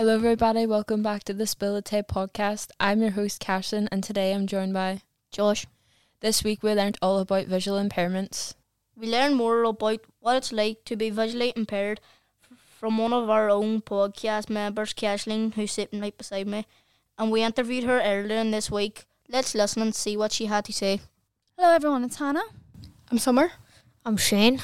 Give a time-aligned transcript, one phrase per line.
[0.00, 0.64] Hello, everybody.
[0.64, 2.70] Welcome back to the Spill the Tae podcast.
[2.80, 5.66] I'm your host, Carson, and today I'm joined by Josh.
[6.20, 8.54] This week we learned all about visual impairments.
[8.96, 12.00] We learned more about what it's like to be visually impaired
[12.78, 16.64] from one of our own podcast members, Caislin, who's sitting right beside me.
[17.18, 19.04] And we interviewed her earlier in this week.
[19.28, 21.02] Let's listen and see what she had to say.
[21.58, 22.04] Hello, everyone.
[22.04, 22.44] It's Hannah.
[23.10, 23.52] I'm Summer.
[24.06, 24.62] I'm Shane.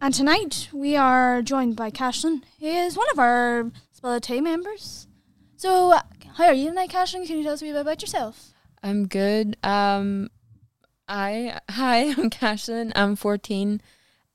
[0.00, 4.40] And tonight we are joined by Caislin, who is one of our Spill the Tea
[4.40, 5.08] members.
[5.56, 6.00] So, uh,
[6.36, 7.26] how are you tonight, Caislin?
[7.26, 8.54] Can you tell us a wee bit about yourself?
[8.82, 9.58] I'm good.
[9.62, 10.30] Um,
[11.06, 12.92] I hi, I'm Caislin.
[12.96, 13.82] I'm 14,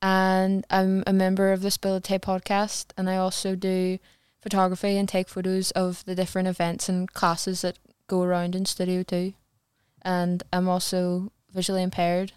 [0.04, 3.98] and I'm a member of the Spill the Tae podcast, and I also do
[4.40, 9.02] photography and take photos of the different events and classes that go around in Studio
[9.02, 9.34] Two,
[10.04, 12.34] and I'm also visually impaired.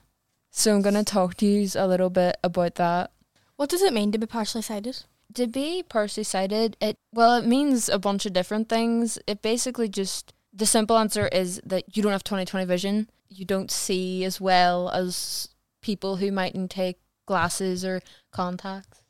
[0.51, 3.11] So I'm gonna talk to you a little bit about that.
[3.57, 5.05] What does it mean to be partially sighted?
[5.35, 9.19] To be partially sighted, it well, it means a bunch of different things.
[9.27, 13.09] It basically just the simple answer is that you don't have twenty twenty vision.
[13.29, 15.49] You don't see as well as
[15.83, 19.03] people who mightn't take glasses or contacts.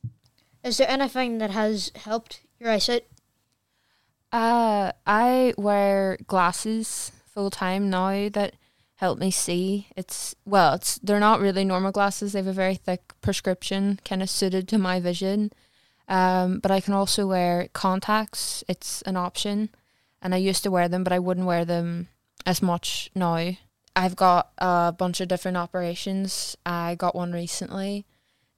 [0.65, 3.07] Is there anything that has helped your eyesight?
[4.33, 8.55] Uh I wear glasses full time now that
[8.97, 9.87] help me see.
[9.97, 12.33] It's well, it's they're not really normal glasses.
[12.33, 15.53] They have a very thick prescription, kind of suited to my vision.
[16.09, 18.64] Um, but I can also wear contacts.
[18.67, 19.69] It's an option,
[20.23, 22.09] and I used to wear them, but I wouldn't wear them
[22.47, 23.50] as much now.
[23.95, 26.56] I've got a bunch of different operations.
[26.65, 28.06] I got one recently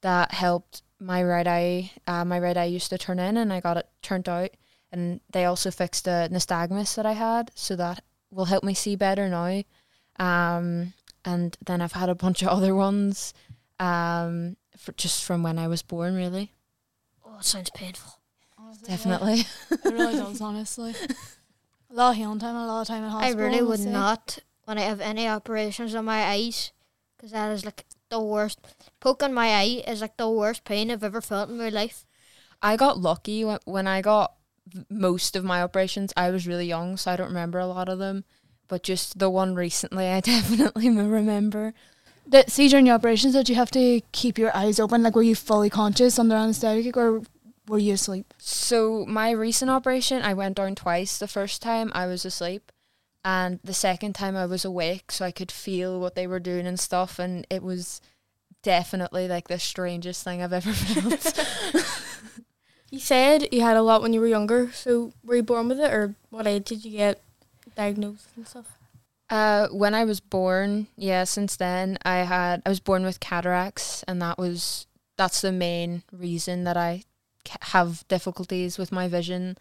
[0.02, 1.92] that helped my right eye.
[2.06, 4.50] Uh, my right eye used to turn in, and I got it turned out.
[4.92, 8.96] And they also fixed a nystagmus that I had, so that will help me see
[8.96, 9.62] better now.
[10.18, 10.92] Um,
[11.24, 13.34] and then I've had a bunch of other ones,
[13.78, 14.56] um,
[14.96, 16.52] just from when I was born, really.
[17.40, 18.20] It sounds painful.
[18.84, 19.44] Definitely.
[19.70, 20.94] It really does, honestly.
[21.90, 23.90] A lot of healing time, a lot of time in I really would I'd say.
[23.90, 26.72] not when I have any operations on my eyes,
[27.16, 28.60] because that is like the worst.
[29.00, 32.04] Poking my eye is like the worst pain I've ever felt in my life.
[32.62, 34.34] I got lucky when, when I got
[34.88, 36.12] most of my operations.
[36.16, 38.24] I was really young, so I don't remember a lot of them.
[38.68, 41.74] But just the one recently, I definitely remember.
[42.30, 45.02] That, see, during your operations, did you have to keep your eyes open?
[45.02, 47.22] Like, were you fully conscious under anesthetic, or
[47.66, 48.32] were you asleep?
[48.38, 51.18] So my recent operation, I went down twice.
[51.18, 52.70] The first time I was asleep,
[53.24, 56.66] and the second time I was awake, so I could feel what they were doing
[56.66, 57.18] and stuff.
[57.18, 58.00] And it was
[58.62, 61.84] definitely like the strangest thing I've ever felt.
[62.90, 65.78] You said you had a lot when you were younger, so were you born with
[65.78, 67.22] it, or what age did you get
[67.76, 68.79] diagnosed and stuff?
[69.30, 74.02] Uh, when I was born, yeah, since then I had I was born with cataracts,
[74.08, 77.04] and that was that's the main reason that I
[77.46, 79.56] have difficulties with my vision.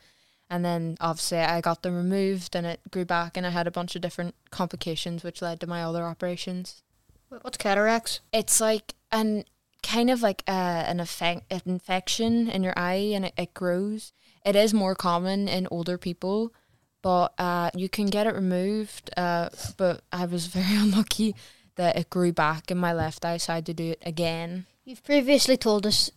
[0.50, 3.72] And then obviously I got them removed, and it grew back, and I had a
[3.72, 6.82] bunch of different complications, which led to my other operations.
[7.30, 8.22] What's cataracts?
[8.34, 9.46] It's like an
[9.84, 10.52] kind of like uh,
[10.88, 14.14] an effect, an infection in your eye, and it, it grows.
[14.44, 16.54] It is more common in older people,
[17.02, 19.10] but uh, you can get it removed.
[19.16, 21.36] Uh, but I was very unlucky
[21.76, 24.66] that it grew back in my left eye, so I had to do it again.
[24.84, 26.12] You've previously told us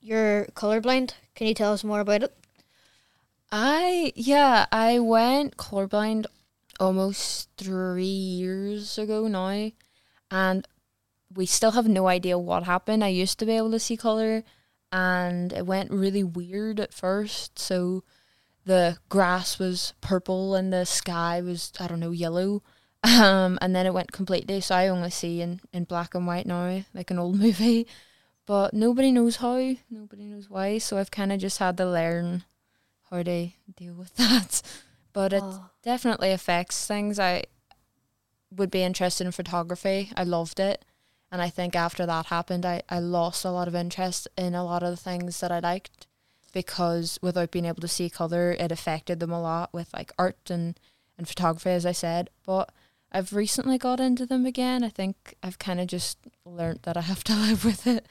[0.00, 1.12] you're colorblind.
[1.34, 2.36] Can you tell us more about it?
[3.52, 6.26] I yeah, I went colorblind
[6.80, 9.70] almost three years ago now,
[10.30, 10.66] and
[11.34, 13.04] we still have no idea what happened.
[13.04, 14.42] I used to be able to see color,
[14.90, 17.58] and it went really weird at first.
[17.58, 18.02] So
[18.66, 22.62] the grass was purple and the sky was I don't know yellow,
[23.02, 24.60] um, and then it went completely.
[24.60, 27.86] So I only see in in black and white now, like an old movie.
[28.44, 30.78] But nobody knows how, nobody knows why.
[30.78, 32.44] So I've kind of just had to learn
[33.10, 34.62] how to deal with that.
[35.12, 35.70] But it Oh.
[35.82, 37.18] definitely affects things.
[37.18, 37.44] I
[38.52, 40.12] would be interested in photography.
[40.16, 40.84] I loved it.
[41.32, 44.64] And I think after that happened, I, I lost a lot of interest in a
[44.64, 46.06] lot of the things that I liked
[46.56, 50.48] because without being able to see colour, it affected them a lot with like art
[50.48, 50.80] and,
[51.18, 52.30] and photography, as I said.
[52.46, 52.72] But
[53.12, 54.82] I've recently got into them again.
[54.82, 56.16] I think I've kind of just
[56.46, 58.06] learnt that I have to live with it.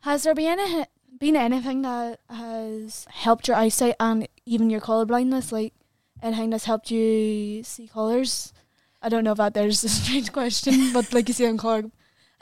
[0.00, 0.86] Has there been any,
[1.20, 5.52] been anything that has helped your eyesight and even your colour blindness?
[5.52, 5.74] Like,
[6.22, 8.54] anything that's helped you see colours?
[9.02, 11.90] I don't know that there's a strange question, but like you see in colour,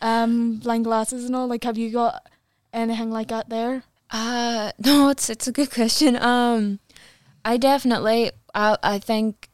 [0.01, 2.31] um, blind glasses and all, like, have you got
[2.73, 3.83] anything like that there?
[4.17, 6.17] Uh no, it's it's a good question.
[6.17, 6.81] Um
[7.45, 9.49] I definitely I I think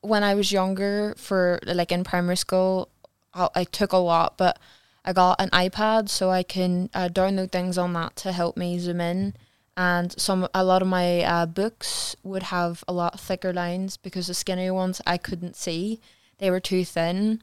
[0.00, 2.88] when I was younger for like in primary school
[3.34, 4.58] I, I took a lot but
[5.04, 8.78] I got an iPad so I can uh, download things on that to help me
[8.78, 9.34] zoom in
[9.76, 14.26] and some a lot of my uh, books would have a lot thicker lines because
[14.26, 16.00] the skinnier ones I couldn't see;
[16.38, 17.42] they were too thin.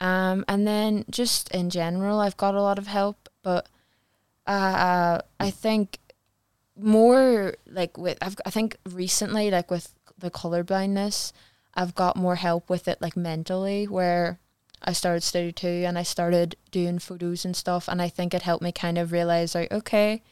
[0.00, 3.68] Um, and then just in general, I've got a lot of help, but
[4.46, 5.98] uh, I think
[6.76, 11.32] more like with I've I think recently like with the color blindness,
[11.74, 14.38] I've got more help with it like mentally where
[14.82, 18.42] I started study too and I started doing photos and stuff and I think it
[18.42, 20.22] helped me kind of realize like okay,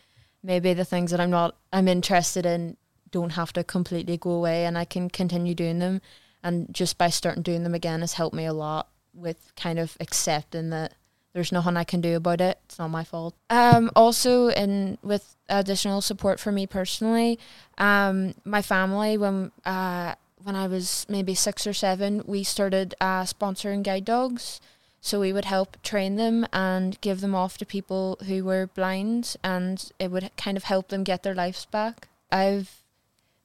[0.42, 2.76] maybe the things that I'm not I'm interested in
[3.10, 6.00] don't have to completely go away and I can continue doing them.
[6.42, 9.96] And just by starting doing them again has helped me a lot with kind of
[10.00, 10.94] accepting that
[11.32, 12.58] there's nothing I can do about it.
[12.67, 13.34] It's not my fault.
[13.49, 17.38] Um, also, in with additional support for me personally,
[17.79, 23.23] um, my family when uh, when I was maybe six or seven, we started uh,
[23.23, 24.61] sponsoring guide dogs.
[25.05, 29.34] So we would help train them and give them off to people who were blind,
[29.43, 32.06] and it would kind of help them get their lives back.
[32.31, 32.82] I've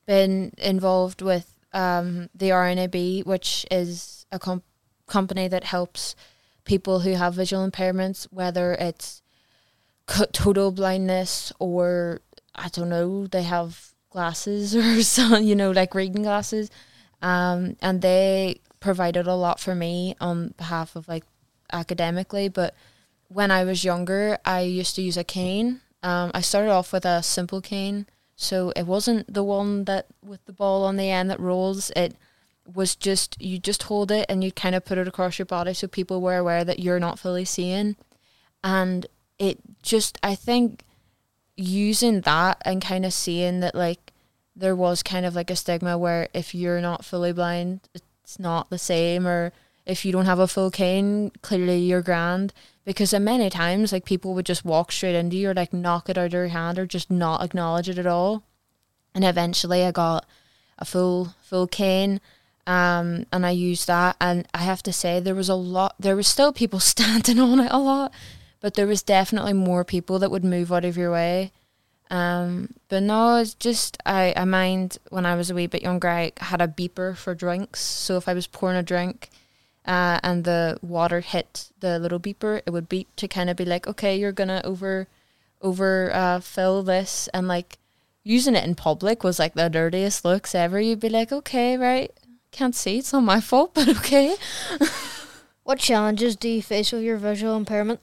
[0.05, 4.63] been involved with um, the RNIB, which is a comp-
[5.07, 6.15] company that helps
[6.67, 9.23] people who have visual impairments, whether it's
[10.31, 12.21] total blindness or
[12.53, 16.69] I don't know, they have glasses or some, you know, like reading glasses.
[17.21, 21.23] Um, and they provided a lot for me on behalf of like
[21.71, 22.49] academically.
[22.49, 22.75] But
[23.29, 25.81] when I was younger, I used to use a cane.
[26.03, 28.05] Um, I started off with a simple cane,
[28.35, 31.89] so it wasn't the one that with the ball on the end that rolls.
[31.95, 32.15] It
[32.73, 35.73] was just you just hold it and you kind of put it across your body
[35.73, 37.95] so people were aware that you're not fully seeing.
[38.63, 39.05] And
[39.39, 40.83] it just i think
[41.55, 44.11] using that and kind of seeing that like
[44.55, 48.69] there was kind of like a stigma where if you're not fully blind it's not
[48.69, 49.53] the same or
[49.85, 52.53] if you don't have a full cane clearly you're grand.
[52.83, 56.17] Because many times like people would just walk straight into you or like knock it
[56.17, 58.43] out of your hand or just not acknowledge it at all.
[59.15, 60.25] And eventually i got
[60.77, 62.19] a full full cane
[62.67, 65.95] um, and I used that, and I have to say there was a lot.
[65.97, 68.13] There was still people standing on it a lot,
[68.59, 71.53] but there was definitely more people that would move out of your way.
[72.11, 76.09] Um, but no, it's just I, I mind when I was a wee bit younger,
[76.09, 77.79] I had a beeper for drinks.
[77.79, 79.29] So if I was pouring a drink,
[79.85, 83.65] uh, and the water hit the little beeper, it would beep to kind of be
[83.65, 85.07] like, okay, you're gonna over,
[85.61, 87.77] over uh, fill this, and like
[88.25, 90.81] using it in public was like the dirtiest looks ever.
[90.81, 92.11] You'd be like, okay, right,
[92.57, 92.97] can't see.
[92.97, 94.35] It's not my fault, but okay.
[95.63, 97.99] what challenges do you face with your visual impairment?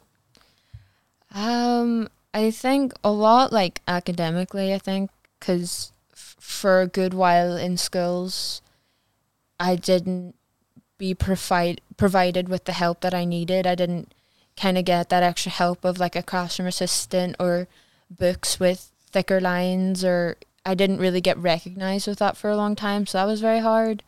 [1.35, 4.73] Um, I think a lot like academically.
[4.73, 8.63] I think because f- for a good while in schools,
[9.59, 10.37] I didn't
[10.97, 13.67] be provide provided with the help that I needed.
[13.67, 14.15] I didn't
[14.57, 17.67] kind of get that extra help of like a classroom assistant or
[18.09, 22.77] books with thicker lines or I didn't really get recognized with that for a long
[22.77, 24.05] time so that was very hard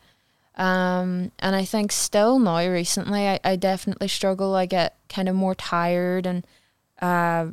[0.57, 4.55] um, and I think still now recently, I, I definitely struggle.
[4.55, 6.45] I get kind of more tired and
[6.99, 7.47] uh,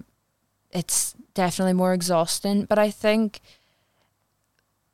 [0.73, 2.65] it's definitely more exhausting.
[2.65, 3.41] But I think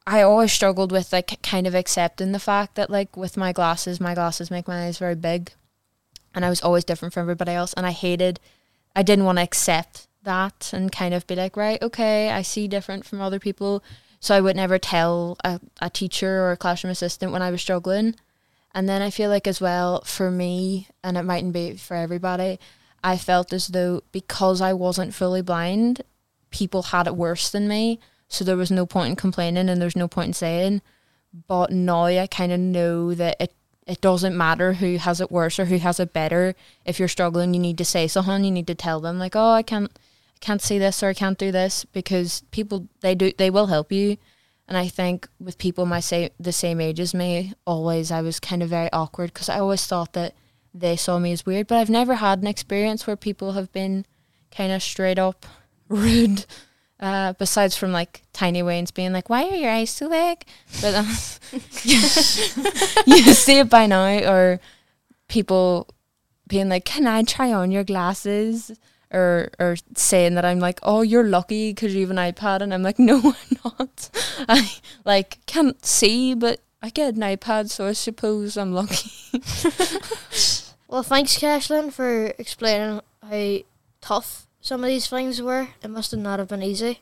[0.07, 4.01] I always struggled with like kind of accepting the fact that like with my glasses,
[4.01, 5.53] my glasses make my eyes very big,
[6.35, 7.73] and I was always different from everybody else.
[7.75, 8.41] And I hated,
[8.97, 12.67] I didn't want to accept that and kind of be like, right, okay, I see
[12.67, 13.85] different from other people.
[14.21, 17.63] So I would never tell a, a teacher or a classroom assistant when I was
[17.63, 18.15] struggling.
[18.75, 22.61] And then I feel like as well for me, and it mightn't be for everybody,
[23.03, 26.03] I felt as though because I wasn't fully blind,
[26.51, 27.99] people had it worse than me.
[28.29, 30.83] So there was no point in complaining and there's no point in saying.
[31.49, 33.55] But now I kind of know that it
[33.87, 36.55] it doesn't matter who has it worse or who has it better.
[36.85, 38.45] If you're struggling, you need to say something.
[38.45, 39.91] You need to tell them like, "Oh, I can't
[40.41, 43.93] can't see this or I can't do this because people they do they will help
[43.93, 44.17] you.
[44.67, 48.41] And I think with people my say the same age as me, always I was
[48.41, 50.35] kind of very awkward because I always thought that
[50.73, 51.67] they saw me as weird.
[51.67, 54.07] But I've never had an experience where people have been
[54.51, 55.47] kind of straight up
[55.89, 56.47] rude.
[56.99, 60.45] Uh, besides from like Tiny Wayne's being like, "Why are your eyes so big?"
[60.83, 61.07] But um,
[63.07, 64.61] you see it by now, or
[65.27, 65.89] people
[66.47, 68.79] being like, "Can I try on your glasses?"
[69.13, 72.73] Or or saying that I'm like, oh, you're lucky because you have an iPad, and
[72.73, 74.11] I'm like, no, I'm not.
[74.49, 74.71] I
[75.05, 79.11] like can't see, but I get an iPad, so I suppose I'm lucky.
[80.89, 83.59] well, thanks, Caislin, for explaining how
[84.01, 85.69] tough some of these things were.
[85.83, 87.01] It must have not have been easy.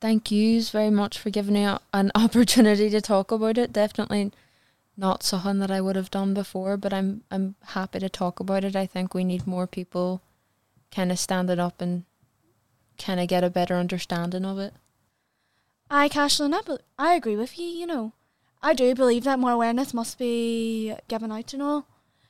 [0.00, 3.72] Thank yous very much for giving me an opportunity to talk about it.
[3.72, 4.32] Definitely
[4.96, 8.64] not something that I would have done before, but I'm I'm happy to talk about
[8.64, 8.76] it.
[8.76, 10.20] I think we need more people
[10.94, 12.04] kind of standing up and
[12.98, 14.74] kind of get a better understanding of it.
[15.90, 18.12] I, Caislin, I, bel I agree with you, you know.
[18.62, 21.86] I do believe that more awareness must be given out and all.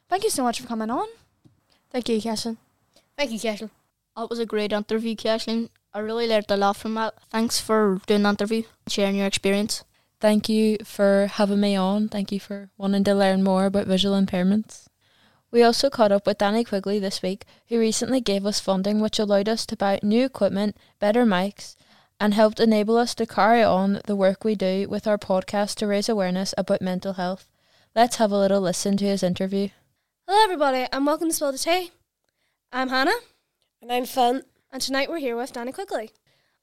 [0.09, 1.07] Thank you so much for coming on.
[1.91, 2.57] Thank you, Caislin.
[3.17, 3.71] Thank you, Cashel.
[4.17, 5.69] That was a great interview, Caislin.
[5.93, 7.15] I really learned a lot from that.
[7.31, 9.85] Thanks for doing the interview, sharing your experience.
[10.21, 12.09] Thank you for having me on.
[12.09, 14.87] Thank you for wanting to learn more about visual impairments.
[15.55, 19.21] We also caught up with Danny Quigley this week, who recently gave us funding which
[19.21, 21.77] allowed us to buy new equipment, better mics,
[22.19, 25.87] and helped enable us to carry on the work we do with our podcast to
[25.87, 27.49] raise awareness about mental health.
[27.95, 29.69] Let's have a little listen to his interview.
[30.27, 31.93] Hello, everybody, and welcome to Spill the Tea.
[32.73, 33.15] I'm Hannah,
[33.81, 34.43] And I'm Finn.
[34.73, 36.11] and tonight we're here with Danny Quigley.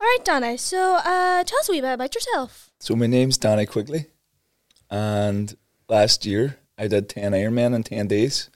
[0.01, 2.71] All right, Danny, so uh, tell us a wee bit about yourself.
[2.81, 4.07] So my name's Danny Quigley,
[4.89, 5.55] and
[5.87, 8.49] last year I did ten Ironman in ten days,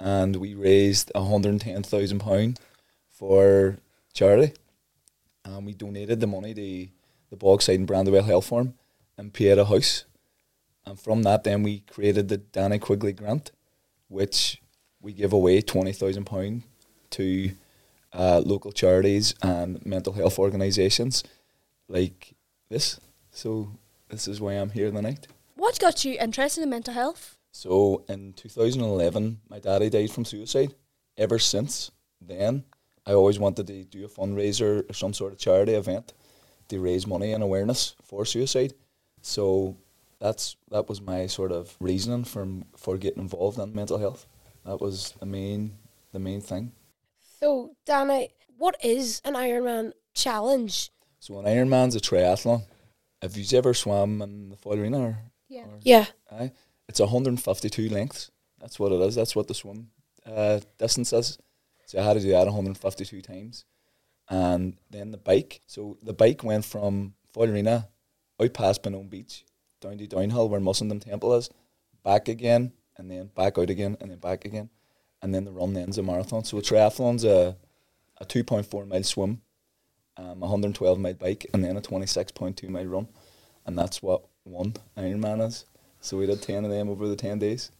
[0.00, 2.58] and we raised hundred and ten thousand pound
[3.08, 3.76] for
[4.12, 4.54] charity,
[5.44, 6.88] and we donated the money to
[7.30, 8.74] the Bogside and Brandywell Health Forum
[9.16, 10.04] and Pieta House,
[10.84, 13.52] and from that then we created the Danny Quigley Grant,
[14.08, 14.60] which
[15.00, 16.62] we give away twenty thousand pound
[17.10, 17.52] to
[18.12, 21.22] uh, local charities and mental health organisations
[21.88, 22.34] like
[22.68, 22.98] this.
[23.30, 23.72] So
[24.08, 25.28] this is why I'm here tonight.
[25.56, 27.36] What got you interested in mental health?
[27.52, 30.74] So in 2011, my daddy died from suicide.
[31.16, 31.90] Ever since
[32.20, 32.64] then,
[33.06, 36.12] I always wanted to do a fundraiser or some sort of charity event
[36.68, 38.74] to raise money and awareness for suicide.
[39.22, 39.76] So
[40.20, 44.26] that's that was my sort of reasoning for for getting involved in mental health.
[44.64, 45.76] That was the main
[46.12, 46.72] the main thing.
[47.40, 48.28] So, Danny,
[48.58, 50.90] what is an Ironman challenge?
[51.20, 52.62] So an Ironman's a triathlon.
[53.22, 55.00] Have you ever swam in the Foyle Arena?
[55.00, 55.62] Or, Yeah.
[55.64, 56.06] or- Yeah.
[56.30, 56.52] Aye.
[56.90, 58.32] It's 152 lengths.
[58.58, 59.14] That's what it is.
[59.14, 59.90] That's what the swim
[60.26, 61.38] uh, distance is.
[61.86, 63.64] So I had to do that 152 times.
[64.28, 65.60] And then the bike.
[65.68, 67.88] So the bike went from Foyle Arena
[68.42, 69.44] out past Benone Beach
[69.80, 71.48] down to Downhill where Mussenden Temple is,
[72.02, 74.68] back again, and then back out again, and then back again.
[75.22, 76.42] And then the run ends a marathon.
[76.42, 77.56] So a triathlon's a,
[78.20, 79.42] a 2.4 mile swim,
[80.16, 83.08] um, a 112 mile bike, and then a 26.2 mile run.
[83.64, 85.66] And that's what one Ironman is.
[86.00, 87.70] So we did 10 of them over the 10 days.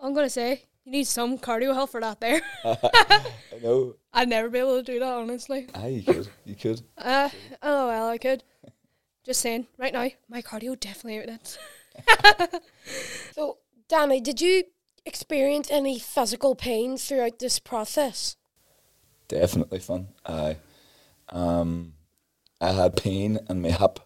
[0.00, 2.40] I'm going to say, you need some cardio help for that there.
[2.64, 3.30] I
[3.62, 3.94] know.
[4.12, 5.68] I'd never be able to do that, honestly.
[5.74, 6.28] Aye, you could.
[6.44, 6.82] You could.
[6.98, 7.28] Uh,
[7.62, 8.44] oh, well, I could.
[9.24, 11.58] Just saying, right now, my cardio definitely out it.
[13.34, 14.64] So, Danny, did you
[15.06, 18.36] experience any physical pain throughout this process?
[19.28, 20.08] Definitely fun.
[20.26, 20.58] Aye.
[21.30, 21.94] Um,
[22.60, 23.98] I had pain in my hip.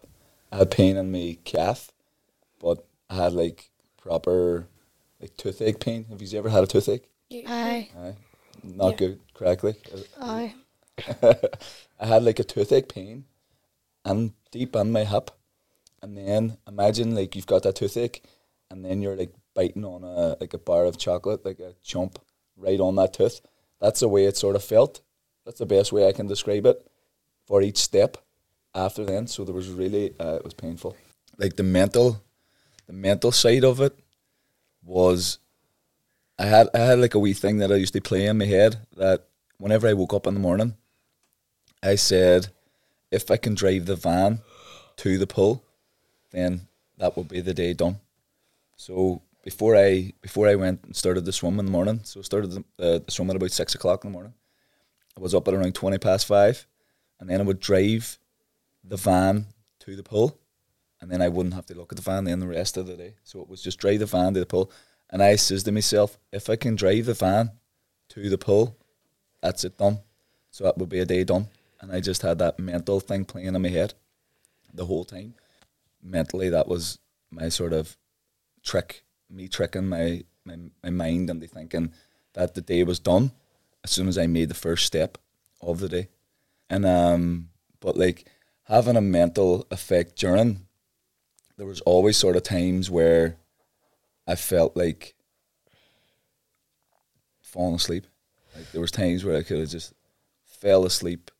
[0.51, 1.91] I had pain in my calf,
[2.59, 3.69] but I had like
[4.01, 4.67] proper
[5.21, 6.05] like toothache pain.
[6.09, 7.09] Have you ever had a toothache?
[7.31, 7.89] Aye.
[7.97, 8.15] Aye.
[8.63, 8.97] Not Yeah.
[8.97, 9.19] good.
[9.33, 9.75] Correctly.
[10.19, 10.53] Aye.
[11.99, 13.25] I had like a toothache pain
[14.05, 15.31] and deep in my hip.
[16.01, 18.23] And then imagine like you've got that toothache
[18.69, 22.17] and then you're like biting on a like a bar of chocolate, like a chomp
[22.55, 23.41] right on that tooth.
[23.79, 25.01] That's the way it sort of felt.
[25.45, 26.85] That's the best way I can describe it
[27.45, 28.17] for each step
[28.75, 29.27] after then.
[29.27, 30.95] So there was really uh, it was painful.
[31.37, 32.21] Like the mental
[32.87, 33.97] the mental side of it
[34.83, 35.39] was
[36.39, 38.45] I had I had like a wee thing that I used to play in my
[38.45, 39.27] head that
[39.59, 40.75] whenever I woke up in the morning
[41.83, 42.47] I said,
[43.11, 44.41] if I can drive the van
[44.97, 45.63] to the pool,
[46.31, 46.67] then
[46.97, 47.99] that will be the day done.
[48.75, 52.23] So before I before I went and started the swim in the morning, so I
[52.23, 54.33] started the, uh, the swim at about six o'clock in the morning.
[55.15, 56.65] I was up at around twenty past five,
[57.19, 58.19] and then I would drive
[58.83, 59.45] the van
[59.79, 60.37] to the pool,
[61.01, 62.95] and then I wouldn't have to look at the van then the rest of the
[62.95, 63.15] day.
[63.23, 64.71] So it was just drive the van to the pool,
[65.09, 67.51] and I says to myself, if I can drive the van
[68.09, 68.77] to the pool,
[69.41, 69.99] that's it done.
[70.51, 71.47] So that would be a day done.
[71.79, 73.93] And I just had that mental thing playing in my head
[74.73, 75.35] the whole time.
[76.01, 76.99] Mentally, that was
[77.29, 77.95] my sort of
[78.63, 81.93] trick, me tricking my, my, my mind into thinking
[82.33, 83.31] that the day was done
[83.83, 85.17] as soon as I made the first step
[85.61, 86.07] of the day.
[86.69, 87.49] And, um,
[87.79, 88.25] but like
[88.63, 90.66] having a mental effect during,
[91.57, 93.37] there was always sort of times where
[94.27, 95.15] I felt like
[97.41, 98.05] falling asleep.
[98.55, 99.93] Like there was times where I could have just
[100.45, 101.31] fell asleep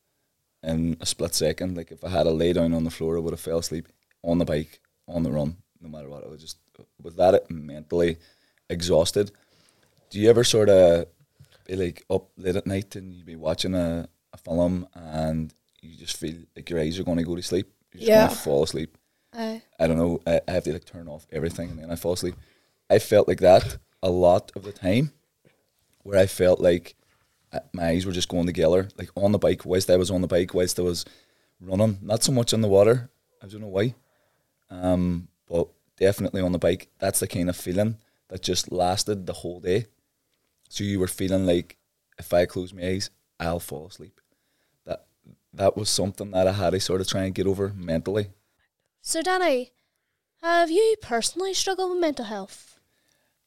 [0.64, 1.78] in a split second.
[1.78, 3.88] Like if I had a lay down on the floor, I would have fell asleep
[4.24, 6.24] on the bike, on the run, no matter what.
[6.24, 6.58] I was just
[7.02, 8.18] with that mentally
[8.70, 9.32] exhausted.
[10.10, 11.08] Do you ever sort of
[11.66, 15.96] be like up late at night and you'd be watching a, a film and you
[15.98, 17.68] just feel like your eyes are going to go to sleep?
[17.94, 18.26] You're just Yeah.
[18.26, 18.97] going to fall asleep.
[19.80, 20.20] I don't know.
[20.26, 22.36] I, I have to like turn off everything and then I fall asleep.
[22.90, 25.12] I felt like that a lot of the time,
[26.04, 26.96] where I felt like
[27.52, 29.66] uh, my eyes were just going together, like on the bike.
[29.66, 31.06] Whilst I was on the bike, whilst I was
[31.60, 33.10] running, not so much in the water,
[33.44, 33.96] I don't know why.
[34.70, 35.68] Um, but
[35.98, 37.98] definitely on the bike, that's the kind of feeling
[38.30, 39.86] that just lasted the whole day.
[40.70, 41.78] So you were feeling like
[42.18, 44.20] if I close my eyes, I'll fall asleep.
[44.86, 45.06] That
[45.54, 48.28] that was something that I had to sort of try and get over mentally.
[49.08, 49.72] So, Danny,
[50.44, 52.78] have you personally struggled with mental health?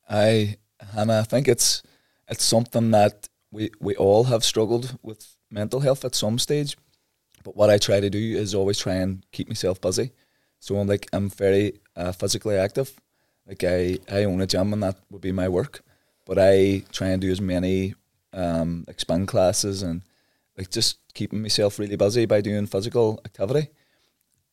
[0.08, 0.56] I
[0.96, 1.82] and I think it's
[2.28, 6.78] it's something that we we all have struggled with mental health at some stage.
[7.44, 10.12] But what I try to do is always try and keep myself busy.
[10.60, 12.98] So I'm like I'm very uh, physically active.
[13.46, 15.82] Like I, I own a gym and that would be my work.
[16.24, 17.94] But I try and do as many
[18.32, 20.00] um, spin classes and
[20.56, 23.68] like just keeping myself really busy by doing physical activity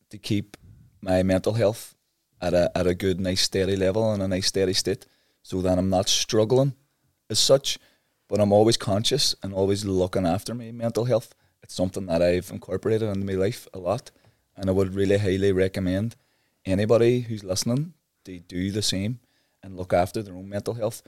[0.10, 0.58] to keep
[1.08, 1.96] my mental health
[2.42, 5.06] at a at a good, nice, steady level and a nice, steady state,
[5.42, 6.74] so that I'm not struggling
[7.30, 7.80] as such.
[8.28, 11.34] But I'm always conscious and always looking after my mental health.
[11.64, 14.12] It's something that I've incorporated into my life a lot,
[14.56, 16.16] and I would really highly recommend
[16.66, 17.94] anybody who's listening
[18.26, 19.20] to do the same
[19.64, 21.02] and look after their own mental health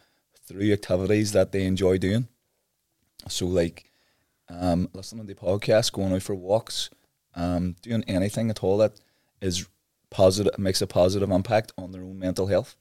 [0.46, 2.28] through activities that they enjoy doing.
[3.28, 3.92] So, like
[4.50, 6.90] um, listening to podcasts, going out for walks,
[7.36, 8.94] um, doing anything at all that
[9.42, 9.68] is
[10.10, 12.76] positive, makes a positive impact on their own mental health.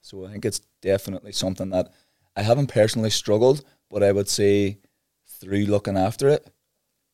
[0.00, 1.92] So, I think it's definitely something that
[2.36, 4.78] I haven't personally struggled, but I would say
[5.26, 6.52] through looking after it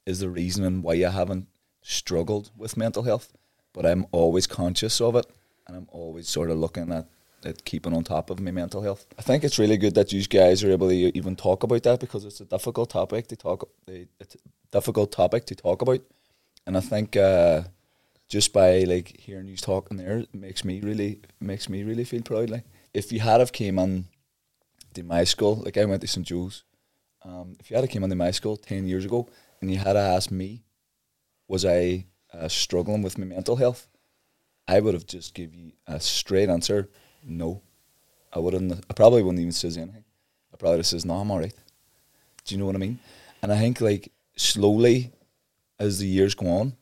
[0.07, 1.47] is the reason why I haven't
[1.83, 3.33] struggled with mental health.
[3.73, 5.27] But I'm always conscious of it,
[5.67, 7.07] and I'm always sort of looking at
[7.45, 9.07] at keeping on top of my mental health.
[9.19, 12.01] I think it's really good that you guys are able to even talk about that
[12.01, 13.69] because it's a difficult topic to talk.
[13.87, 14.39] It's a
[14.71, 16.01] difficult topic to talk about,
[16.67, 17.63] and I think uh,
[18.31, 22.49] just by like hearing you talking there makes me really makes me really feel proud.
[22.49, 24.07] Like if you had have came on
[24.95, 26.65] to my school, like I went to St Joe's,
[27.23, 29.29] um, if you had have came on to my school ten years ago
[29.61, 30.63] and you had asked me,
[31.49, 33.89] was I uh, struggling with my mental health?
[34.67, 36.89] I would have just give you a straight answer
[37.25, 37.63] no.
[38.33, 38.73] I wouldn't.
[38.89, 40.05] I probably wouldn't even say anything.
[40.53, 41.55] I probably just says, "No, I'm alright."
[42.45, 43.01] Do you know what I mean?
[43.43, 45.13] And I think like slowly,
[45.79, 46.77] as the years go on,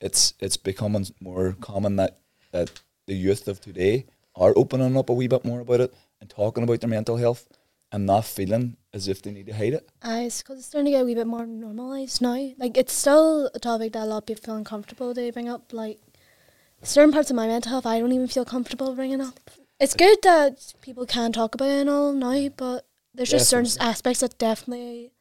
[0.00, 2.18] it's it's becoming more common that
[2.52, 2.70] that
[3.06, 6.64] the youth of today are opening up a wee bit more about it and talking
[6.64, 7.48] about their mental health
[7.92, 9.88] and not feeling as if they need to hide it.
[10.02, 12.50] Uh, it's because it's starting to get a wee bit more normalised now.
[12.58, 15.72] Like, it's still a topic that a lot of people feel uncomfortable to bring up.
[15.72, 15.98] Like,
[16.82, 19.38] certain parts of my mental health I don't even feel comfortable bringing up.
[19.78, 23.70] It's good that people can talk about it and all now, but there's just certain
[23.80, 25.12] aspects that definitely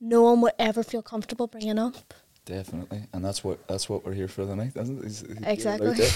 [0.00, 2.12] no one would ever feel comfortable bringing up.
[2.46, 5.04] Definitely, and that's what that's what we're here for tonight, isn't it?
[5.04, 5.94] Is- is- Exactly.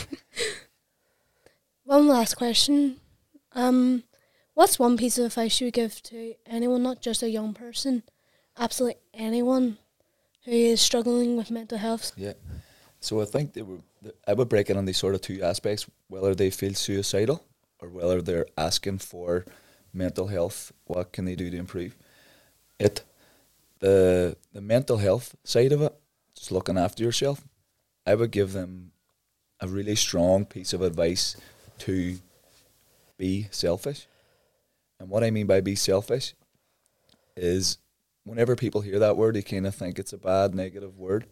[1.84, 2.96] One last question.
[3.52, 4.04] Um,
[4.54, 8.04] what's one piece of advice you would give to anyone, not just a young person,
[8.56, 9.78] absolutely anyone
[10.44, 12.12] who is struggling with mental health?
[12.16, 12.34] Yeah.
[13.00, 13.78] So I think they were,
[14.26, 17.44] I would break it into sort of two aspects: whether they feel suicidal
[17.80, 19.44] or whether they're asking for
[19.92, 20.70] mental health.
[20.84, 21.96] What can they do to improve
[22.78, 23.02] it?
[23.80, 25.92] The the mental health side of it,
[26.40, 27.46] just looking after yourself.
[28.06, 28.92] I would give them
[29.60, 31.36] a really strong piece of advice
[31.80, 32.16] to
[33.18, 34.06] be selfish.
[34.98, 36.32] And what I mean by be selfish
[37.36, 37.76] is
[38.24, 41.26] whenever people hear that word, they kind of think it's a bad, negative word.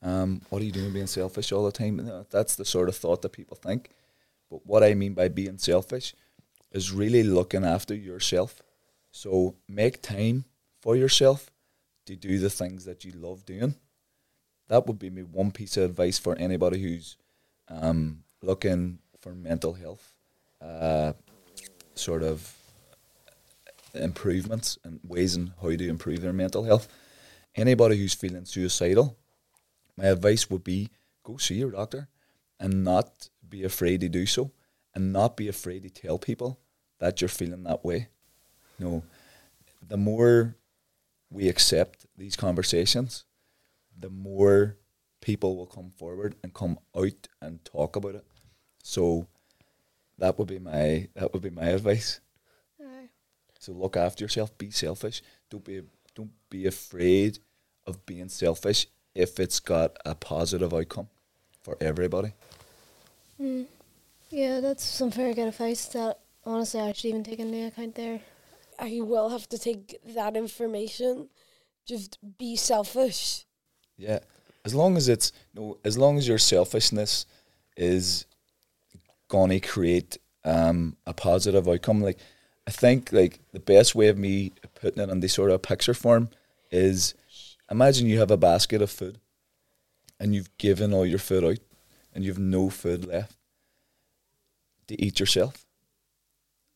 [0.00, 2.24] Um, what are you doing being selfish all the time?
[2.30, 3.90] That's the sort of thought that people think.
[4.48, 6.14] But what I mean by being selfish
[6.70, 8.62] is really looking after yourself.
[9.10, 10.44] So make time
[10.80, 11.50] for yourself
[12.04, 13.74] to do the things that you love doing.
[14.68, 17.16] That would be my one piece of advice for anybody who's
[17.68, 20.14] um, looking for mental health
[20.60, 21.12] uh,
[21.94, 22.54] sort of
[23.94, 26.88] improvements and ways in how to improve their mental health.
[27.54, 29.16] Anybody who's feeling suicidal,
[29.96, 30.90] my advice would be
[31.22, 32.08] go see your doctor
[32.60, 34.52] and not be afraid to do so
[34.94, 36.58] and not be afraid to tell people
[36.98, 38.08] that you're feeling that way.
[38.78, 39.02] No,
[39.86, 40.56] the more
[41.30, 43.24] we accept these conversations,
[43.98, 44.76] the more
[45.20, 48.24] people will come forward and come out and talk about it.
[48.82, 49.26] So
[50.18, 52.20] that would be my that would be my advice.
[53.66, 54.56] So look after yourself.
[54.58, 55.22] Be selfish.
[55.50, 55.82] Don't be
[56.14, 57.40] don't be afraid
[57.84, 61.08] of being selfish if it's got a positive outcome
[61.62, 62.32] for everybody.
[63.40, 63.66] Mm.
[64.30, 68.20] Yeah, that's some very good advice that honestly I should even take into account there.
[68.78, 71.28] I will have to take that information.
[71.86, 73.45] Just be selfish.
[73.96, 74.20] Yeah,
[74.64, 77.26] as long as it's no, as long as your selfishness
[77.76, 78.26] is
[79.28, 82.02] gonna create um, a positive outcome.
[82.02, 82.18] Like
[82.66, 85.94] I think, like the best way of me putting it in this sort of picture
[85.94, 86.30] form
[86.70, 87.14] is,
[87.70, 89.18] imagine you have a basket of food,
[90.18, 91.58] and you've given all your food out
[92.14, 93.36] and you have no food left
[94.88, 95.66] to eat yourself,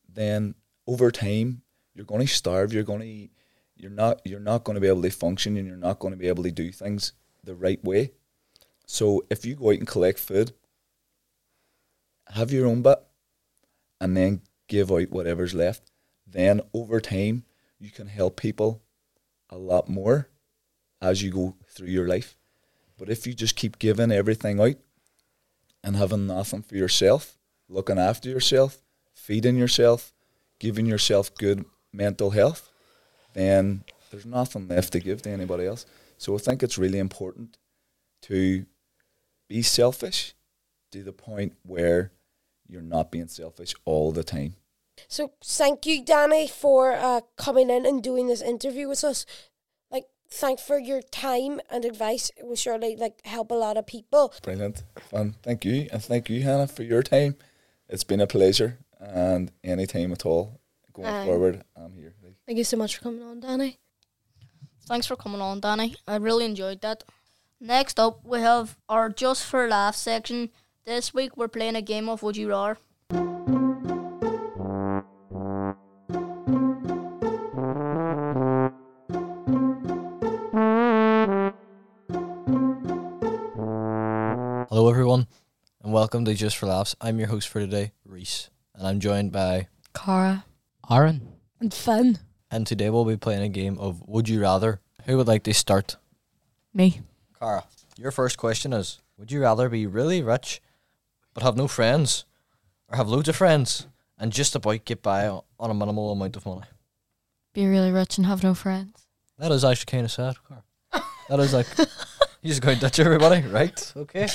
[0.07, 0.53] then
[0.85, 1.63] over time
[1.95, 2.73] you're going to starve.
[2.73, 3.29] You're going to
[3.81, 6.19] you're not you're not going to be able to function, and you're not going to
[6.19, 7.13] be able to do things
[7.43, 8.11] the right way.
[8.85, 10.53] So if you go out and collect food,
[12.29, 12.99] have your own bit,
[13.99, 15.91] and then give out whatever's left.
[16.27, 17.43] Then over time
[17.79, 18.83] you can help people
[19.49, 20.29] a lot more
[21.01, 22.37] as you go through your life.
[22.97, 24.75] But if you just keep giving everything out
[25.83, 30.13] and having nothing for yourself, looking after yourself, feeding yourself,
[30.59, 32.70] giving yourself good mental health,
[33.33, 35.85] then there's nothing left to give to anybody else.
[36.17, 37.57] So I think it's really important
[38.23, 38.65] to
[39.49, 40.33] be selfish
[40.91, 42.11] to the point where
[42.67, 44.55] you're not being selfish all the time.
[45.07, 49.25] So thank you, Danny, for uh, coming in and doing this interview with us.
[49.89, 52.31] Like, thanks for your time and advice.
[52.37, 54.33] It will surely like help a lot of people.
[54.43, 54.83] Brilliant.
[55.09, 55.35] Fun.
[55.41, 55.87] Thank you.
[55.91, 57.35] And thank you, Hannah, for your time.
[57.89, 58.77] It's been a pleasure.
[58.99, 60.59] And any time at all
[60.93, 61.25] going Aye.
[61.25, 62.13] forward, I'm here.
[62.45, 63.77] Thank you so much for coming on, Danny.
[64.87, 65.95] Thanks for coming on, Danny.
[66.07, 67.03] I really enjoyed that.
[67.59, 70.49] Next up, we have our Just for Laughs section.
[70.85, 72.77] This week, we're playing a game of Would You Rather.
[84.69, 85.27] Hello, everyone,
[85.83, 86.95] and welcome to Just for Laughs.
[86.99, 90.45] I'm your host for today, Reese, and I'm joined by Cara.
[90.89, 91.27] Aaron.
[91.59, 92.17] And fun.
[92.53, 94.81] And today we'll be playing a game of Would You Rather.
[95.05, 95.95] Who would like to start?
[96.73, 96.99] Me.
[97.39, 97.63] Cara,
[97.97, 100.61] your first question is Would you rather be really rich
[101.33, 102.25] but have no friends,
[102.89, 103.87] or have loads of friends
[104.19, 106.63] and just about get by on a minimal amount of money?
[107.53, 109.07] Be really rich and have no friends.
[109.37, 111.05] That is actually kind of sad, Cara.
[111.29, 111.67] That is like,
[112.41, 113.93] you just go and ditch everybody, right?
[113.95, 114.27] Okay.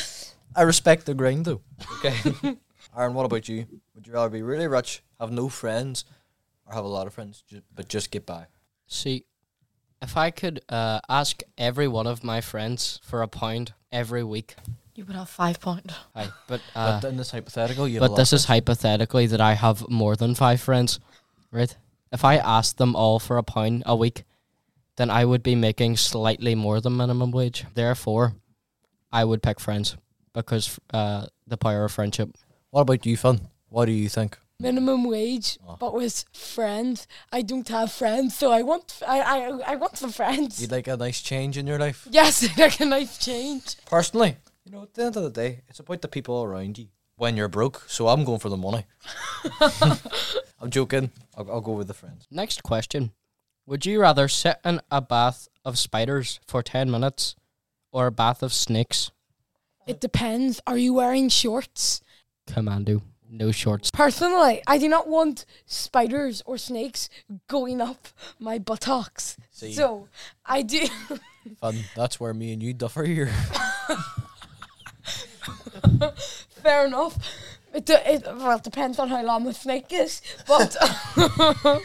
[0.54, 1.60] I respect the grind, though.
[1.98, 2.16] Okay.
[2.96, 3.66] Aaron, what about you?
[3.94, 6.06] Would you rather be really rich, have no friends,
[6.66, 8.46] or have a lot of friends, ju- but just get by?
[8.86, 9.24] See,
[10.02, 14.56] if I could uh, ask every one of my friends for a pound every week,
[14.94, 15.90] You would have five point.
[16.14, 18.44] aye, but uh, but in this hypothetical, you have a but lot this of is
[18.46, 21.00] hypothetically that I have more than five friends,
[21.50, 21.76] right?
[22.12, 24.24] If I asked them all for a pound a week,
[24.96, 27.64] then I would be making slightly more than minimum wage.
[27.74, 28.34] Therefore,
[29.12, 29.96] I would pick friends
[30.32, 32.30] because uh, the power of friendship.
[32.70, 33.40] What about you, Finn?
[33.68, 34.38] What do you think?
[34.58, 35.76] Minimum wage, Oh.
[35.78, 37.06] but with friends.
[37.30, 40.60] I don't have friends, so I want I I, I want some friends.
[40.62, 42.06] You'd like a nice change in your life?
[42.10, 43.76] yes, like a nice change.
[43.84, 46.88] Personally, you know, at the end of the day, it's about the people around you.
[47.18, 48.84] When you're broke, so I'm going for the money.
[50.60, 51.10] I'm joking.
[51.36, 52.26] I'll, I'll go with the friends.
[52.30, 53.12] Next question.
[53.66, 57.34] Would you rather sit in a bath of spiders for 10 minutes
[57.90, 59.10] or a bath of snakes?
[59.86, 60.60] It depends.
[60.66, 62.00] Are you wearing shorts?
[62.46, 63.02] Commando.
[63.28, 63.90] No shorts.
[63.90, 67.08] Personally, I do not want spiders or snakes
[67.48, 68.08] going up
[68.38, 69.36] my buttocks.
[69.50, 70.08] See, So
[70.44, 70.86] I do.
[71.60, 71.76] fun.
[71.94, 73.30] That's where me and you differ here.
[76.62, 77.18] Fair enough.
[77.74, 80.74] It, it well it depends on how long the snake is, but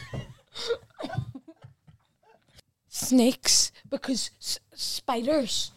[2.88, 5.72] snakes because s- spiders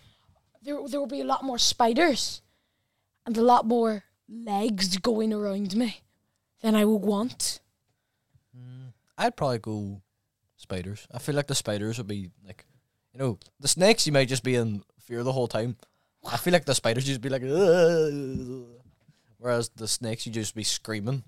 [0.62, 2.42] there there will be a lot more spiders
[3.26, 6.00] and a lot more legs going around me
[6.60, 7.60] than I would want.
[9.16, 10.02] I'd probably go
[10.56, 11.06] spiders.
[11.12, 12.64] I feel like the spiders would be like,
[13.12, 15.76] you know, the snakes you might just be in fear the whole time.
[16.26, 18.66] I feel like the spiders just be like, "Ugh."
[19.38, 21.22] whereas the snakes you just be screaming.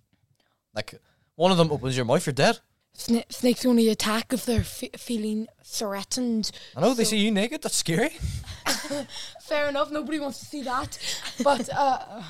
[0.74, 0.94] Like
[1.34, 2.58] one of them opens your mouth, you're dead.
[2.96, 6.50] Sna- snakes only attack if they're fe- feeling threatened.
[6.74, 7.62] I know they see you naked.
[7.62, 8.08] That's scary.
[9.42, 9.90] Fair enough.
[9.90, 10.98] Nobody wants to see that,
[11.44, 12.22] but uh,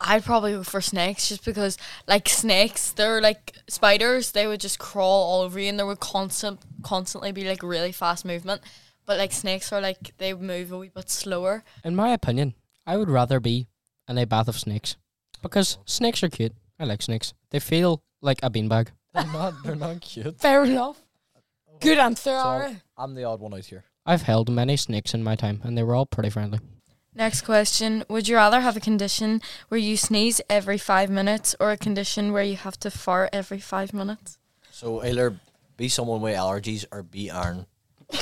[0.00, 4.32] I'd probably go for snakes just because, like snakes, they're like spiders.
[4.32, 7.92] They would just crawl all over you, and there would constant, constantly be like really
[7.92, 8.62] fast movement.
[9.06, 11.64] But like snakes are like they move a wee bit slower.
[11.82, 12.54] In my opinion,
[12.86, 13.66] I would rather be
[14.08, 14.96] in a bath of snakes
[15.42, 16.52] because snakes are cute.
[16.78, 17.34] I like snakes.
[17.50, 18.88] They feel like a beanbag.
[19.14, 19.54] They're not.
[19.64, 20.38] They're not cute.
[20.38, 20.98] fair enough.
[21.80, 22.82] Good answer, So Ara.
[22.96, 23.84] I'm the odd one out here.
[24.04, 26.60] I've held many snakes in my time, and they were all pretty friendly.
[27.18, 31.72] Next question: Would you rather have a condition where you sneeze every five minutes, or
[31.72, 34.38] a condition where you have to fart every five minutes?
[34.70, 35.40] So either
[35.76, 37.66] be someone with allergies or be Aaron.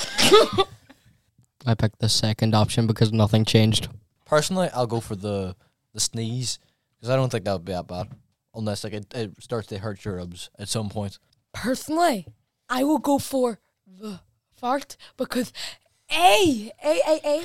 [1.66, 3.88] I picked the second option because nothing changed.
[4.24, 5.54] Personally, I'll go for the
[5.92, 6.58] the sneeze
[6.96, 8.08] because I don't think that would be that bad,
[8.54, 11.18] unless like it, it starts to hurt your ribs at some point.
[11.52, 12.28] Personally,
[12.70, 14.20] I will go for the
[14.56, 15.52] fart because,
[16.10, 17.44] a, a, a, a.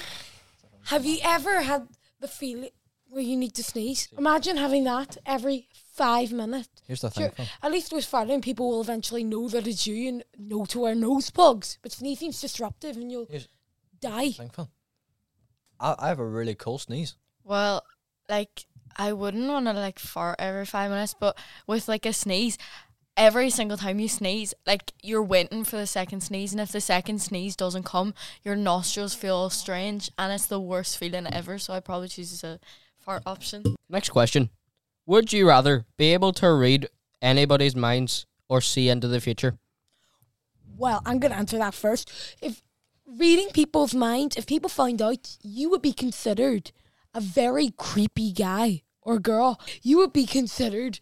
[0.85, 1.87] Have you ever had
[2.19, 2.69] the feeling?
[3.13, 4.07] where you need to sneeze.
[4.17, 6.69] Imagine having that every five minutes.
[6.87, 7.29] Here's the thing.
[7.35, 10.79] Sure, at least with farting, people will eventually know that it's you and know to
[10.79, 11.77] wear nose plugs.
[11.81, 13.49] But sneezing's disruptive and you'll Here's-
[13.99, 14.31] die.
[14.31, 14.69] Thing, fam.
[15.77, 17.15] I, I have a really cool sneeze.
[17.43, 17.83] Well,
[18.29, 18.65] like
[18.95, 22.57] I wouldn't want to like fart every five minutes, but with like a sneeze,
[23.17, 26.81] every single time you sneeze, like you're waiting for the second sneeze, and if the
[26.81, 31.57] second sneeze doesn't come, your nostrils feel strange, and it's the worst feeling ever.
[31.57, 32.59] So I probably choose a
[32.97, 33.63] fart option.
[33.89, 34.49] Next question.
[35.05, 36.87] Would you rather be able to read
[37.21, 39.57] anybody's minds or see into the future?
[40.77, 42.11] Well, I'm going to answer that first.
[42.41, 42.61] If
[43.05, 46.71] reading people's minds, if people find out you would be considered
[47.13, 50.99] a very creepy guy or girl, you would be considered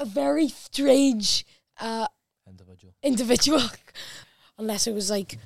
[0.00, 1.44] a very strange
[1.78, 2.06] uh,
[2.48, 2.94] Individual.
[3.02, 3.62] individual.
[4.58, 5.38] Unless it was like,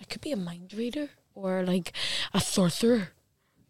[0.00, 1.92] I could be a mind reader or like
[2.32, 3.08] a sorcerer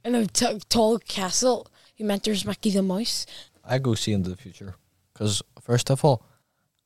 [0.05, 1.67] in a t- tall castle
[1.97, 3.27] who mentors Mickey the Mouse.
[3.65, 4.75] I go see into the future
[5.13, 6.23] because first of all,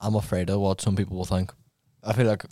[0.01, 1.53] I'm afraid of what some people will think.
[2.05, 2.45] I feel like,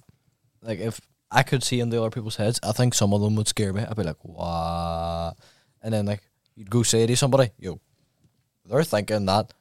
[0.63, 3.47] like if I could see into other people's heads, I think some of them would
[3.49, 3.83] scare me.
[3.85, 5.35] I'd be like, "What?"
[5.83, 6.23] And then like
[6.57, 7.81] you'd go say to somebody, "Yo,
[8.65, 9.53] they're thinking that."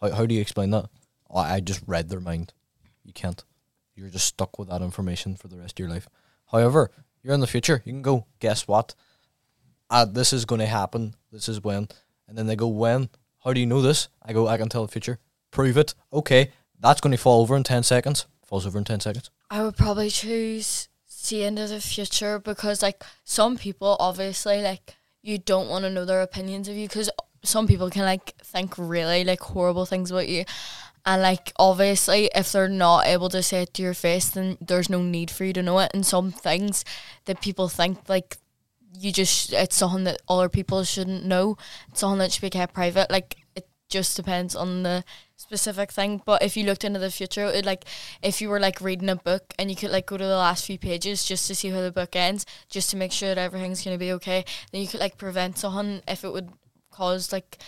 [0.00, 0.88] How how do you explain that?
[1.30, 2.52] Oh, I just read their mind.
[3.04, 3.42] You can't.
[3.94, 6.08] You're just stuck with that information for the rest of your life.
[6.50, 6.90] However,
[7.22, 7.82] you're in the future.
[7.84, 8.26] You can go.
[8.40, 8.94] Guess what?
[9.88, 11.14] Uh, this is going to happen.
[11.32, 11.88] This is when.
[12.28, 13.08] And then they go, when?
[13.44, 14.08] How do you know this?
[14.22, 15.18] I go, I can tell the future.
[15.50, 15.94] Prove it.
[16.12, 18.26] Okay, that's going to fall over in 10 seconds.
[18.44, 19.30] Falls over in 10 seconds.
[19.50, 25.38] I would probably choose see into the future because like some people obviously like you
[25.38, 27.10] don't want to know their opinions of you because
[27.46, 30.44] some people can like think really like horrible things about you.
[31.04, 34.90] And like obviously if they're not able to say it to your face then there's
[34.90, 35.90] no need for you to know it.
[35.94, 36.84] And some things
[37.26, 38.38] that people think like
[38.98, 41.56] you just it's something that other people shouldn't know.
[41.90, 43.10] It's something that should be kept private.
[43.10, 45.04] Like it just depends on the
[45.36, 46.22] specific thing.
[46.24, 47.84] But if you looked into the future it like
[48.22, 50.64] if you were like reading a book and you could like go to the last
[50.66, 53.84] few pages just to see how the book ends just to make sure that everything's
[53.84, 56.50] to be okay then you could like prevent something if it would
[56.96, 57.58] cause like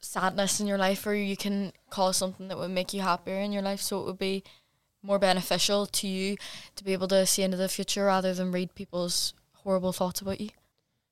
[0.00, 3.52] sadness in your life or you can cause something that would make you happier in
[3.52, 4.42] your life so it would be
[5.02, 6.36] more beneficial to you
[6.76, 10.40] to be able to see into the future rather than read people's horrible thoughts about
[10.40, 10.50] you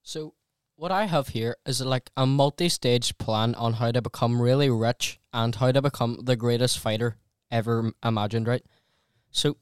[0.03, 0.35] So,
[0.77, 4.71] what I have here is like a multi stage plan on how to become really
[4.71, 7.16] rich and how to become the greatest fighter
[7.51, 8.64] ever imagined, right?
[9.31, 9.59] So,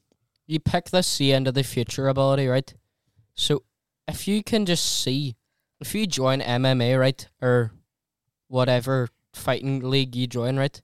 [0.47, 2.73] you pick the see into the future ability, right?
[3.35, 3.63] So,
[4.07, 5.35] if you can just see,
[5.79, 7.71] if you join MMA, right, or
[8.47, 10.81] whatever fighting league you join, right,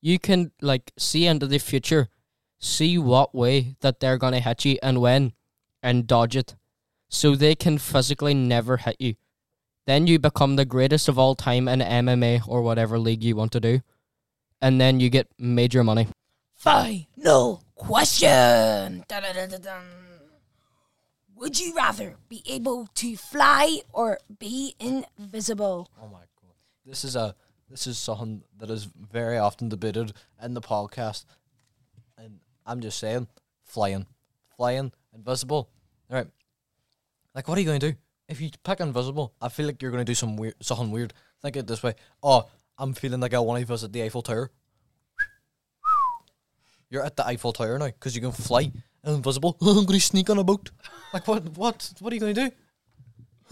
[0.00, 2.08] you can like see into the future,
[2.58, 5.32] see what way that they're gonna hit you and when,
[5.82, 6.54] and dodge it
[7.08, 9.14] so they can physically never hit you.
[9.86, 13.52] Then you become the greatest of all time in MMA or whatever league you want
[13.52, 13.80] to do.
[14.60, 16.06] And then you get major money.
[16.54, 19.04] Final question.
[19.08, 20.11] Dun-dun-dun-dun-dun.
[21.42, 25.90] Would you rather be able to fly or be invisible?
[26.00, 26.54] Oh my god.
[26.86, 27.34] This is a
[27.68, 31.24] this is something that is very often debated in the podcast.
[32.16, 33.26] And I'm just saying,
[33.64, 34.06] flying.
[34.56, 35.68] Flying, invisible.
[36.08, 36.28] Alright.
[37.34, 37.94] Like what are you gonna do?
[38.28, 41.12] If you pick invisible, I feel like you're gonna do some weird something weird.
[41.40, 41.94] Think of it this way.
[42.22, 44.52] Oh, I'm feeling like I want to visit the Eiffel Tower.
[46.88, 48.70] You're at the Eiffel Tower now because you can fly
[49.04, 49.56] invisible.
[49.60, 50.70] I'm gonna sneak on a boat.
[51.12, 51.44] Like what?
[51.56, 51.92] What?
[52.00, 52.50] What are you gonna do?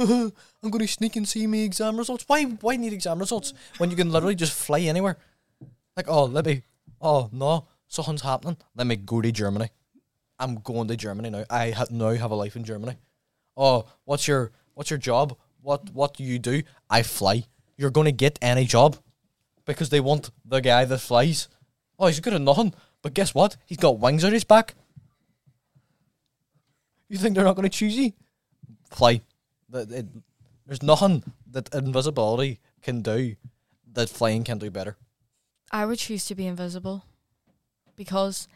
[0.00, 2.24] I'm going to sneak and see me exam results.
[2.26, 2.44] Why?
[2.44, 5.18] Why need exam results when you can literally just fly anywhere?
[5.96, 6.62] Like, oh, let me.
[7.02, 8.56] Oh no, something's happening.
[8.74, 9.68] Let me go to Germany.
[10.38, 11.44] I'm going to Germany now.
[11.50, 12.96] I ha- now have a life in Germany.
[13.56, 15.36] Oh, what's your what's your job?
[15.60, 16.62] What what do you do?
[16.88, 17.44] I fly.
[17.76, 18.96] You're going to get any job
[19.66, 21.48] because they want the guy that flies.
[21.98, 22.72] Oh, he's good at nothing.
[23.02, 23.56] But guess what?
[23.66, 24.74] He's got wings on his back.
[27.10, 28.12] You think they're not going to choose you?
[28.88, 29.20] Fly.
[29.68, 30.06] That it,
[30.64, 33.34] there's nothing that invisibility can do
[33.92, 34.96] that flying can do better.
[35.72, 37.04] I would choose to be invisible
[37.96, 38.46] because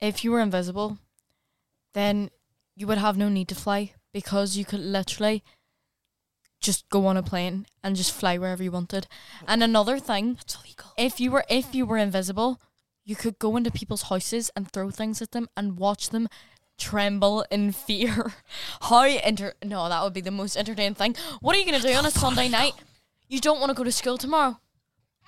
[0.00, 0.98] if you were invisible,
[1.94, 2.30] then
[2.76, 5.42] you would have no need to fly because you could literally
[6.60, 9.06] just go on a plane and just fly wherever you wanted.
[9.46, 10.38] And another thing,
[10.98, 12.60] if you were if you were invisible,
[13.04, 16.28] you could go into people's houses and throw things at them and watch them
[16.78, 18.32] tremble in fear.
[18.82, 21.16] How inter no, that would be the most entertaining thing.
[21.40, 22.72] What are you gonna do on a Sunday night?
[23.28, 24.58] You don't want to go to school tomorrow.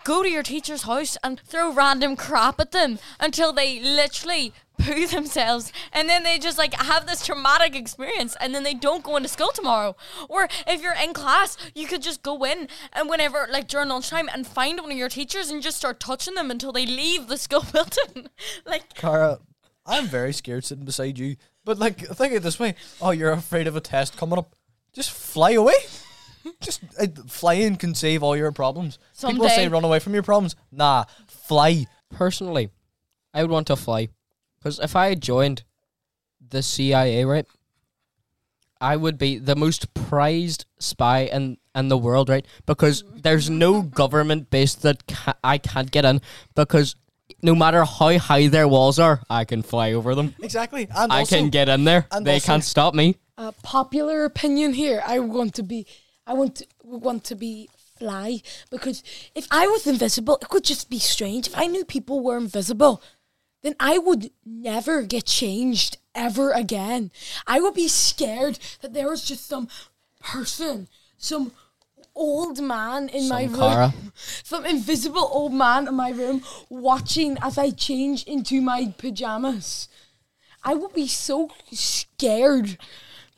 [0.05, 5.07] Go to your teacher's house and throw random crap at them until they literally poo
[5.07, 9.17] themselves and then they just like have this traumatic experience and then they don't go
[9.17, 9.95] into school tomorrow.
[10.29, 14.31] Or if you're in class, you could just go in and whenever like during lunchtime
[14.33, 17.37] and find one of your teachers and just start touching them until they leave the
[17.37, 18.31] school building.
[18.65, 19.41] like Cara,
[19.91, 21.37] I'm very scared sitting beside you.
[21.65, 24.55] But like, think of it this way: Oh, you're afraid of a test coming up.
[24.93, 25.75] Just fly away.
[26.61, 28.99] Just uh, flying can save all your problems.
[29.33, 30.57] People say run away from your problems.
[30.73, 31.87] Nah, fly.
[32.09, 32.71] Personally,
[33.35, 34.09] I would want to fly.
[34.59, 35.65] Because if I joined
[36.49, 37.47] the CIA, right,
[38.81, 42.47] I would be the most prized spy in, in the world, right?
[42.67, 46.21] Because there's no government base that ca- I can't get in.
[46.55, 46.97] Because
[47.43, 50.35] no matter how high their walls are, I can fly over them.
[50.43, 50.89] Exactly.
[50.95, 52.07] And I also, can get in there.
[52.13, 53.17] and They also- can't stop me.
[53.39, 55.03] uh, popular opinion here.
[55.07, 55.87] I want to be,
[56.27, 59.03] I want to want to be fly because
[59.35, 61.47] if I was invisible, it could just be strange.
[61.49, 63.03] If I knew people were invisible,
[63.63, 67.11] then I would never get changed ever again.
[67.47, 69.69] I would be scared that there was just some
[70.21, 71.53] person, some
[72.21, 73.95] old man in my room, Cara.
[74.45, 79.89] some invisible old man in my room watching as I change into my pajamas.
[80.63, 82.77] I would be so scared.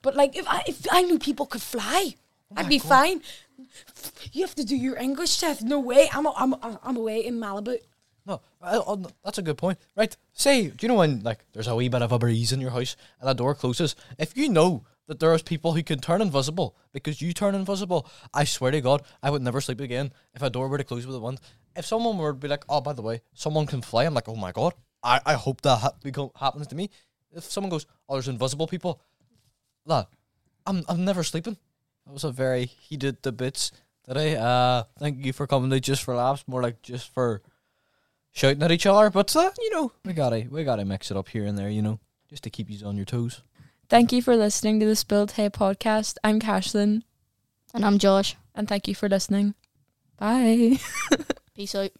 [0.02, 2.16] But like if I if I knew people could fly,
[2.50, 3.22] oh I'd be fine.
[4.32, 5.62] You have to do your English test.
[5.62, 6.10] No way.
[6.12, 7.78] I'm a, I'm a, I'm away in Malibu.
[8.26, 9.78] No, I, oh, no, that's a good point.
[9.96, 10.16] Right.
[10.32, 12.70] Say, do you know when like there's a wee bit of a breeze in your
[12.70, 13.96] house and a door closes?
[14.18, 18.08] If you know that there is people who can turn invisible because you turn invisible,
[18.32, 21.06] I swear to God, I would never sleep again if a door were to close
[21.06, 21.38] with a wind.
[21.76, 24.28] If someone were to be like, oh, by the way, someone can fly, I'm like,
[24.28, 24.72] oh my God,
[25.02, 26.88] I, I hope that ha- happens to me.
[27.30, 29.02] If someone goes, oh, there's invisible people,
[29.84, 30.06] lad,
[30.66, 31.58] I'm I'm never sleeping.
[32.06, 33.70] That was a very heated debates
[34.04, 34.36] today.
[34.36, 37.42] Uh, thank you for coming to just for laughs, more like just for
[38.32, 39.10] shouting at each other.
[39.10, 41.68] But uh, you know, we gotta we gotta mix it up here and there.
[41.68, 43.42] You know, just to keep you on your toes.
[43.92, 46.16] Thank you for listening to the Spill The Tae podcast.
[46.24, 47.02] I'm Caislin,
[47.74, 48.36] And I'm Josh.
[48.54, 49.54] and thank you for listening.
[50.16, 50.78] Bye.
[51.54, 51.90] Peace out.